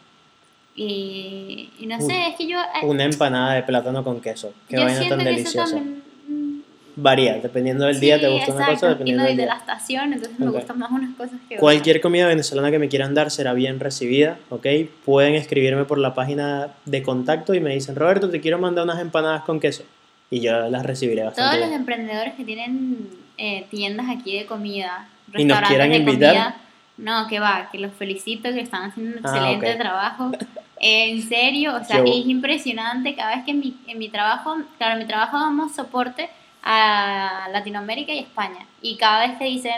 [0.76, 2.58] Y, y no Uy, sé, es que yo.
[2.60, 4.52] eh, Una empanada de plátano con queso.
[4.68, 5.76] Qué vaina tan que deliciosa.
[5.76, 6.02] también.
[6.28, 6.60] mm,
[6.96, 9.52] Varía, dependiendo del día te sí, gusta una exacto, cosa, dependiendo y del de día.
[9.54, 10.54] la estación, entonces me Ok.
[10.56, 14.38] gustan más unas cosas que Cualquier comida venezolana que me quieran dar será bien recibida,
[14.50, 14.66] ¿ok?
[15.04, 19.00] Pueden escribirme por la página de contacto y me dicen, Roberto, te quiero mandar unas
[19.00, 19.82] empanadas con queso.
[20.30, 21.80] Y yo las recibiré bastante Todos los bien.
[21.80, 23.08] emprendedores que tienen
[23.38, 26.34] eh, tiendas aquí de comida, Y nos restaurantes quieran de invitar.
[26.34, 26.56] comida,
[26.98, 30.30] no, que va, que los felicito, que están haciendo un Ah, excelente trabajo.
[30.78, 34.56] En serio, o sea, Yo- es impresionante cada vez que en mi, en mi trabajo,
[34.76, 36.28] claro, en mi trabajo damos soporte
[36.62, 38.66] a Latinoamérica y España.
[38.82, 39.72] Y cada vez que dicen,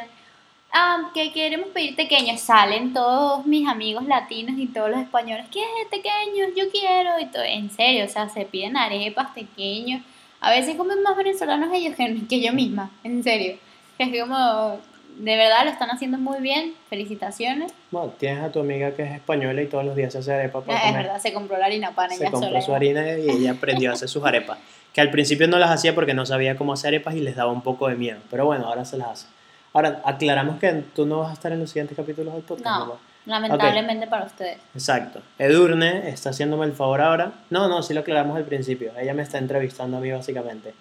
[0.72, 5.60] ah, que queremos pedir pequeños, salen todos mis amigos latinos y todos los españoles, ¿qué
[5.60, 6.48] es pequeños?
[6.56, 7.20] Yo quiero.
[7.20, 10.02] Y todo, en serio, o sea, se piden arepas, pequeños.
[10.40, 13.56] A veces comen más venezolanos ellos que, que yo misma, en serio.
[13.98, 14.80] Es como,
[15.18, 17.72] de verdad lo están haciendo muy bien, felicitaciones.
[17.90, 20.60] Bueno, tienes a tu amiga que es española y todos los días se hace arepa
[20.62, 21.02] para es comer.
[21.04, 22.62] verdad, se compró la harina pan se ella compró sola.
[22.62, 24.58] su harina y ella aprendió a hacer sus arepas.
[24.92, 27.52] Que al principio no las hacía porque no sabía cómo hacer arepas y les daba
[27.52, 28.18] un poco de miedo.
[28.30, 29.26] Pero bueno, ahora se las hace.
[29.72, 32.86] Ahora, aclaramos que tú no vas a estar en los siguientes capítulos del podcast.
[32.86, 32.98] No.
[33.26, 34.58] Lamentablemente para ustedes.
[34.74, 35.20] Exacto.
[35.38, 37.32] Edurne está haciéndome el favor ahora.
[37.50, 38.92] No, no, sí lo aclaramos al principio.
[38.98, 40.72] Ella me está entrevistando a mí básicamente.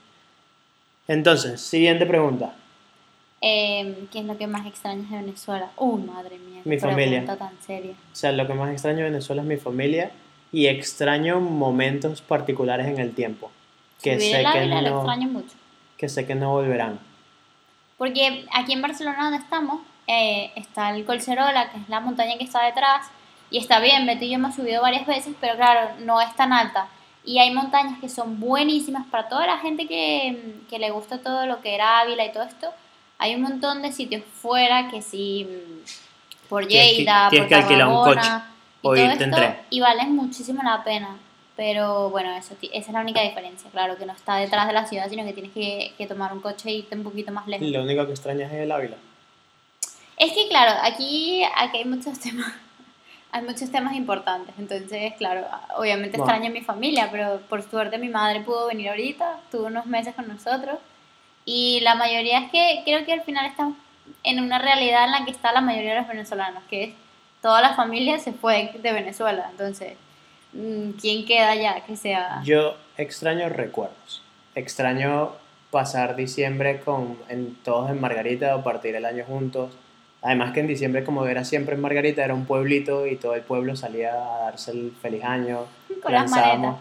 [1.10, 2.54] Entonces, siguiente pregunta.
[3.42, 5.70] Eh, ¿Qué es lo que más extrañas de Venezuela?
[5.78, 6.62] Uh, madre mía.
[6.66, 7.26] Mi familia.
[7.26, 7.92] tan seria.
[7.92, 10.12] O sea, lo que más extraño de Venezuela es mi familia
[10.52, 13.52] y extraño momentos particulares en el tiempo.
[14.02, 15.56] Que Subir sé que, Ávila lo no, extraño mucho.
[15.98, 17.00] que sé que no volverán.
[17.98, 22.44] Porque aquí en Barcelona donde estamos eh, está el Colcerola, que es la montaña que
[22.44, 23.08] está detrás.
[23.50, 26.52] Y está bien, Beto y yo hemos subido varias veces, pero claro, no es tan
[26.52, 26.88] alta.
[27.24, 31.46] Y hay montañas que son buenísimas para toda la gente que, que le gusta todo
[31.46, 32.70] lo que era Ávila y todo esto.
[33.20, 37.50] Hay un montón de sitios fuera que sí, mm, por Tienes que- Lleida, tienes por
[37.50, 39.58] que alquilar un coche y o todo irte en esto, tren.
[39.70, 41.18] y valen muchísimo la pena.
[41.56, 44.86] Pero bueno, eso, esa es la única diferencia, claro, que no está detrás de la
[44.86, 47.68] ciudad, sino que tienes que, que tomar un coche e irte un poquito más lejos.
[47.68, 48.96] Lo único que extrañas es el Ávila.
[50.18, 52.54] Es que claro, aquí, aquí hay muchos temas,
[53.32, 56.32] hay muchos temas importantes, entonces claro, obviamente Bueno.
[56.32, 60.14] extraño a mi familia, pero por suerte mi madre pudo venir ahorita, tuvo unos meses
[60.14, 60.78] con nosotros
[61.48, 63.78] y la mayoría es que creo que al final estamos
[64.24, 66.94] en una realidad en la que está la mayoría de los venezolanos, que es
[67.42, 69.94] toda la familia se fue de Venezuela, entonces,
[70.52, 72.42] mm, ¿quién queda ya que sea?
[72.44, 74.22] Yo extraño recuerdos.
[74.56, 75.32] Extraño
[75.72, 79.72] pasar diciembre con en, todos en Margarita o partir el año juntos.
[80.22, 83.42] Además que en diciembre, como era siempre en Margarita, era un pueblito y todo el
[83.42, 85.66] pueblo salía a darse el feliz año.
[86.04, 86.76] Con las maletas.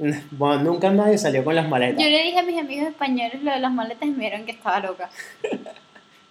[0.30, 2.02] Bueno, nunca nadie salió con las maletas.
[2.02, 4.52] Yo le dije a mis amigos españoles lo de las maletas y me dijeron que
[4.52, 5.10] estaba loca.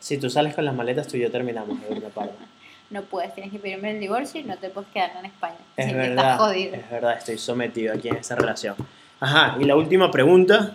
[0.02, 2.34] Si tú sales con las maletas, tú y yo terminamos de una parte.
[2.90, 5.58] No puedes, tienes que pedirme el divorcio y no te puedes quedar en España.
[5.78, 6.74] Es Así que estás verdad, jodido.
[6.76, 8.76] es verdad, estoy sometido aquí en esa relación.
[9.20, 10.74] Ajá, y la última pregunta,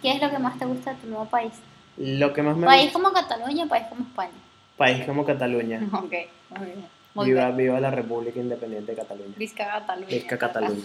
[0.00, 1.52] ¿Qué es lo que más te gusta de tu nuevo país?
[1.98, 4.32] lo que más me ¿País gusta, como Cataluña o país como España?
[4.78, 5.80] país como Cataluña.
[5.92, 6.12] Ok,
[6.56, 6.84] muy bien.
[7.24, 9.34] Viva, viva la República Independiente de Cataluña.
[9.36, 10.26] Vizca Cataluña.
[10.38, 10.82] Cataluña.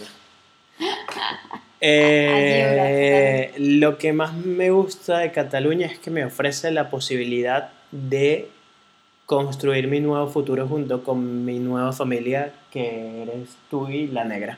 [0.79, 0.87] Allí
[1.85, 8.47] Eh, lo que más me gusta de Cataluña es que me ofrece la posibilidad de
[9.25, 14.57] construir mi nuevo futuro junto con mi nueva familia, que eres tú y la negra.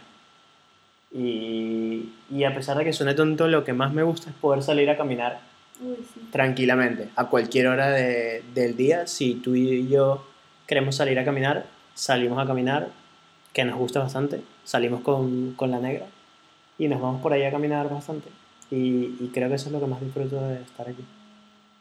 [1.12, 4.62] Y, y a pesar de que suene tonto, lo que más me gusta es poder
[4.64, 5.40] salir a caminar
[5.82, 6.20] Uy, sí.
[6.32, 9.08] tranquilamente, a cualquier hora de- del día.
[9.08, 10.26] Si tú y yo
[10.68, 12.90] queremos salir a caminar, salimos a caminar,
[13.54, 14.42] que nos gusta bastante.
[14.64, 16.06] Salimos con, con la negra
[16.78, 18.30] y nos vamos por ahí a caminar bastante.
[18.72, 21.04] Y, y creo que eso es lo que más disfruto de estar aquí.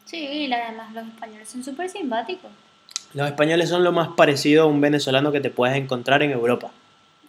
[0.04, 2.50] Sí, y además los españoles son súper simpáticos.
[3.14, 6.70] Los españoles son lo más parecido a un venezolano que te puedes encontrar en Europa.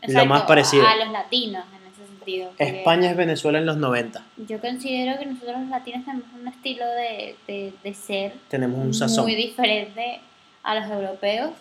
[0.02, 0.86] Lo Exacto, más parecido.
[0.86, 2.52] A los latinos en ese sentido.
[2.58, 4.22] España es Venezuela en los 90.
[4.48, 8.94] Yo considero que nosotros los latinos tenemos un estilo de, de, de ser Tenemos un
[8.94, 9.24] sazón.
[9.26, 10.20] muy diferente
[10.66, 11.52] a los europeos,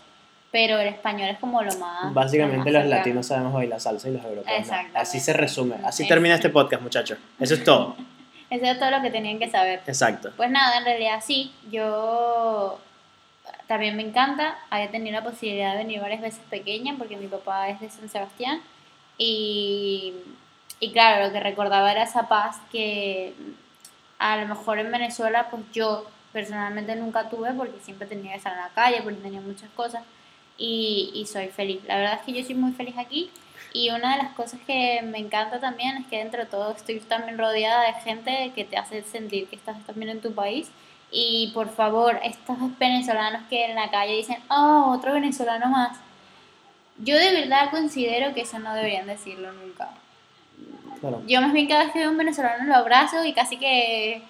[0.50, 2.12] pero el español es como lo más.
[2.12, 2.96] Básicamente lo los más cercano.
[2.96, 4.74] latinos sabemos bailar salsa y los europeos no.
[4.94, 5.76] Así se resume.
[5.84, 7.18] Así termina este podcast, muchachos.
[7.38, 7.96] Eso es todo.
[8.50, 9.80] Eso es todo lo que tenían que saber.
[9.86, 10.30] Exacto.
[10.36, 12.78] Pues nada, en realidad sí, yo
[13.66, 17.68] también me encanta, había tenido la posibilidad de venir varias veces pequeña porque mi papá
[17.68, 18.60] es de San Sebastián
[19.18, 20.14] y,
[20.80, 23.34] y claro, lo que recordaba era esa paz que
[24.18, 28.52] a lo mejor en Venezuela pues yo personalmente nunca tuve porque siempre tenía que estar
[28.52, 30.02] en la calle, porque tenía muchas cosas
[30.58, 31.80] y, y soy feliz.
[31.86, 33.30] La verdad es que yo soy muy feliz aquí
[33.72, 37.00] y una de las cosas que me encanta también es que dentro de todo estoy
[37.00, 40.70] también rodeada de gente que te hace sentir que estás también en tu país.
[41.10, 45.98] Y por favor, estos venezolanos que en la calle dicen, oh, otro venezolano más.
[46.98, 49.90] Yo de verdad considero que eso no deberían decirlo nunca.
[51.00, 51.22] Claro.
[51.26, 54.22] Yo más bien cada vez que veo a un venezolano lo abrazo y casi que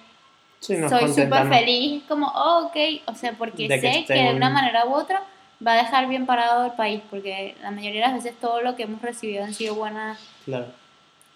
[0.60, 4.34] Sí, soy súper feliz, como, oh, ok, o sea, porque De sé que, estén- de
[4.36, 5.22] una manera u otra
[5.66, 8.74] va a dejar bien parado el país, porque la mayoría de las veces todo lo
[8.76, 10.66] que hemos recibido han sido buenas, Claro.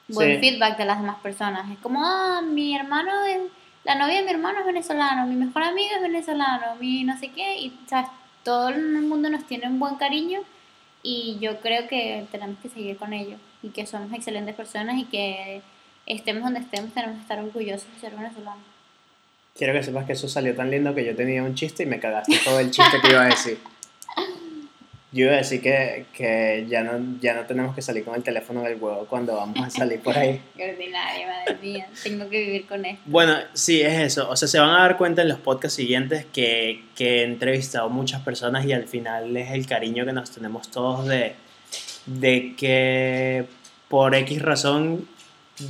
[0.08, 0.50] buen Sí.
[0.50, 1.70] feedback de las demás personas.
[1.70, 3.38] Es como, ah, mi hermano, es,
[3.84, 7.28] la novia de mi hermano es venezolano, mi mejor amigo es venezolano, mi no sé
[7.28, 8.08] qué, y ¿sabes?
[8.44, 10.40] todo el mundo nos tiene un buen cariño
[11.02, 15.04] y yo creo que tenemos que seguir con ello y que somos excelentes personas y
[15.04, 15.60] que
[16.06, 18.64] estemos donde estemos tenemos que estar orgullosos de ser venezolanos.
[19.58, 21.98] Quiero que sepas que eso salió tan lindo que yo tenía un chiste y me
[21.98, 23.58] cagaste todo el chiste que iba a decir.
[25.10, 28.22] Yo iba a decir que, que ya, no, ya no tenemos que salir con el
[28.22, 30.40] teléfono del huevo cuando vamos a salir por ahí.
[30.56, 31.88] Qué ordinaria, madre mía.
[32.04, 33.02] Tengo que vivir con esto.
[33.06, 34.30] Bueno, sí, es eso.
[34.30, 37.88] O sea, se van a dar cuenta en los podcasts siguientes que, que he entrevistado
[37.88, 41.34] muchas personas y al final es el cariño que nos tenemos todos de,
[42.06, 43.46] de que
[43.88, 45.08] por X razón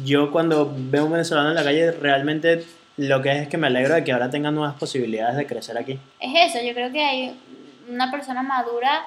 [0.04, 2.64] yo cuando veo un venezolano en la calle realmente
[2.98, 5.78] lo que es es que me alegro de que ahora tengan nuevas posibilidades de crecer
[5.78, 5.98] aquí.
[6.20, 7.40] Es eso, yo creo que hay
[7.88, 9.06] una persona madura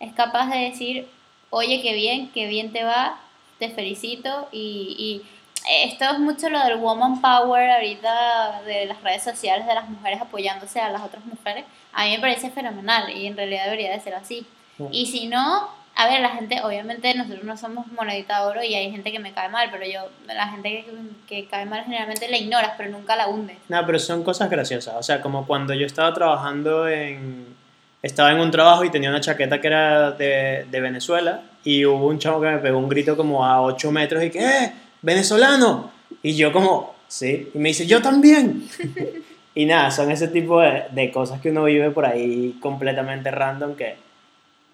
[0.00, 1.06] es capaz de decir,
[1.50, 3.20] oye, qué bien, qué bien te va,
[3.58, 5.22] te felicito y, y
[5.68, 10.20] esto es mucho lo del woman power ahorita de las redes sociales de las mujeres
[10.20, 11.66] apoyándose a las otras mujeres.
[11.92, 14.46] A mí me parece fenomenal y en realidad debería de ser así.
[14.90, 15.68] Y si no,
[16.00, 19.18] a ver, la gente, obviamente nosotros no somos monedita de oro y hay gente que
[19.18, 20.86] me cae mal, pero yo, la gente
[21.26, 23.58] que, que cae mal generalmente la ignoras, pero nunca la hundes.
[23.68, 24.94] No, pero son cosas graciosas.
[24.96, 27.54] O sea, como cuando yo estaba trabajando en...
[28.02, 32.06] Estaba en un trabajo y tenía una chaqueta que era de, de Venezuela y hubo
[32.06, 34.72] un chavo que me pegó un grito como a 8 metros y que, ¡eh!
[35.02, 35.90] ¡Venezolano!
[36.22, 37.50] Y yo como, sí.
[37.52, 38.66] Y me dice, yo también.
[39.54, 43.74] y nada, son ese tipo de, de cosas que uno vive por ahí completamente random
[43.74, 43.96] que,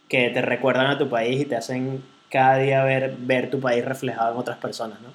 [0.09, 3.85] que te recuerdan a tu país y te hacen cada día ver, ver tu país
[3.85, 5.09] reflejado en otras personas, ¿no?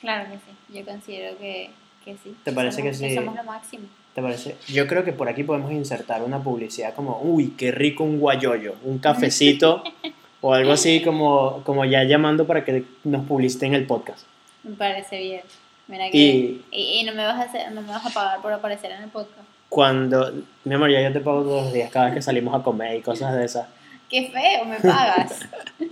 [0.00, 1.70] Claro que sí, yo considero que,
[2.04, 2.34] que sí.
[2.44, 3.14] ¿Te parece somos, que sí?
[3.14, 3.84] somos lo máximo.
[4.14, 4.56] ¿Te parece?
[4.68, 8.74] Yo creo que por aquí podemos insertar una publicidad como, uy, qué rico un guayoyo,
[8.84, 9.82] un cafecito
[10.40, 14.26] o algo así como, como ya llamando para que nos publiciten el podcast.
[14.64, 15.42] Me parece bien.
[15.86, 18.40] Mira que, Y- y, y no, me vas a hacer, no me vas a pagar
[18.42, 19.40] por aparecer en el podcast.
[19.68, 20.32] Cuando,
[20.64, 22.96] mi amor, ya yo te pago todos los días cada vez que salimos a comer
[22.96, 23.68] y cosas de esas.
[24.10, 25.40] Qué feo, me pagas.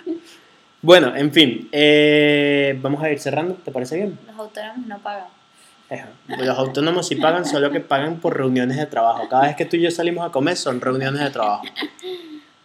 [0.81, 4.16] Bueno, en fin, eh, vamos a ir cerrando, ¿te parece bien?
[4.28, 5.26] Los autónomos no pagan.
[6.28, 9.28] Los autónomos sí pagan, solo que pagan por reuniones de trabajo.
[9.28, 11.64] Cada vez que tú y yo salimos a comer son reuniones de trabajo.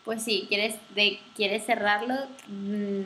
[0.06, 2.14] Pues sí, ¿quieres, de, ¿quieres cerrarlo?
[2.50, 3.02] Mm,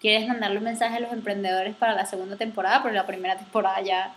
[0.00, 2.80] ¿Quieres mandarle un mensaje a los emprendedores para la segunda temporada?
[2.80, 4.14] Porque la primera temporada ya,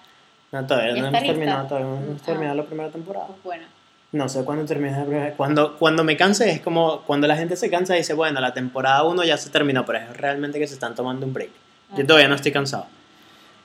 [0.54, 1.34] No, todavía ¿Ya no está hemos lista?
[1.34, 2.26] terminado, todavía no hemos Ah.
[2.26, 3.28] terminado la primera temporada.
[3.28, 3.65] pues bueno.
[4.12, 5.34] No sé cuándo termina la primera.
[5.34, 8.54] Cuando, cuando me canse es como cuando la gente se cansa y dice, bueno, la
[8.54, 11.52] temporada 1 ya se terminó, pero es realmente que se están tomando un break.
[11.95, 12.08] Yo Ah.
[12.08, 12.88] todavía no estoy cansado.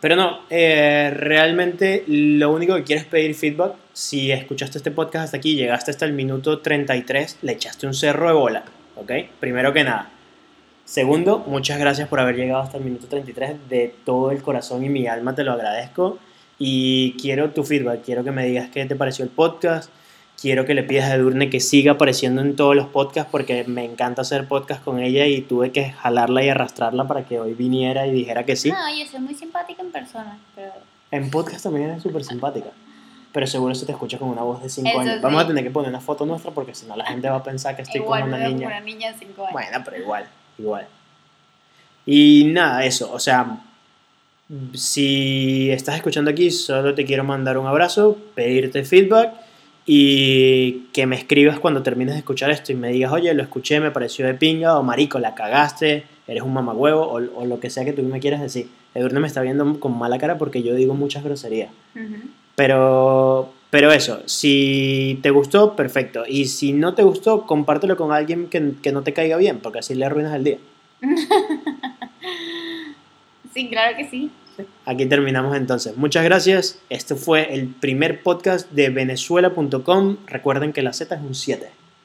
[0.01, 3.73] Pero no, eh, realmente lo único que quiero es pedir feedback.
[3.95, 8.27] Si escuchaste este podcast hasta aquí, llegaste hasta el minuto 33, le echaste un cerro
[8.29, 8.65] de bola,
[8.97, 9.11] ¿ok?
[9.41, 10.11] Primero que nada.
[10.85, 13.57] Segundo, muchas gracias por haber llegado hasta el minuto 33.
[13.71, 16.19] De todo el corazón y mi alma te lo agradezco.
[16.59, 19.91] Y quiero tu feedback, quiero que me digas qué te pareció el podcast.
[20.45, 23.83] Quiero que le pidas a Edurne que siga apareciendo en todos los podcasts porque me
[23.83, 28.07] encanta hacer podcast con ella y tuve que jalarla y arrastrarla para que hoy viniera
[28.07, 28.71] y dijera que sí.
[28.71, 30.71] No, yo soy muy simpática en persona, pero
[31.11, 32.69] En podcast también eres súper simpática.
[33.33, 35.15] Pero seguro se te escucha con una voz de 5 Eso años.
[35.15, 35.21] sí.
[35.23, 37.43] Vamos a tener que poner una foto nuestra porque si no la gente va a
[37.43, 38.67] pensar que estoy igual me una niña.
[38.67, 39.53] una niña de 5 años.
[39.55, 40.27] Bueno, pero igual,
[40.59, 40.87] igual.
[42.05, 43.61] Y nada, eso, o sea,
[44.75, 49.44] si estás escuchando aquí, solo te quiero mandar un abrazo, pedirte feedback
[49.87, 53.81] y que me escribas cuando termines de escuchar esto y me digas, oye, lo escuché,
[53.81, 57.71] me pareció de pinga, o marico, la cagaste, eres un mamagüevo, o, o lo que
[57.71, 58.69] sea que tú me quieras decir.
[58.95, 61.71] Edurne me está viendo con mala cara porque yo digo muchas groserías.
[62.55, 66.25] Pero, pero eso, si te gustó, perfecto.
[66.27, 69.81] Y si no te gustó, compártelo con alguien que, que no te caiga bien, porque
[69.81, 70.59] así le arruinas el día.
[73.55, 74.33] Sí, claro que sí.
[74.85, 75.97] Aquí terminamos entonces.
[75.97, 76.79] Muchas gracias.
[76.91, 80.17] Este fue el primer podcast de venezuela.com.
[80.27, 81.84] Recuerden que la Z es un 7.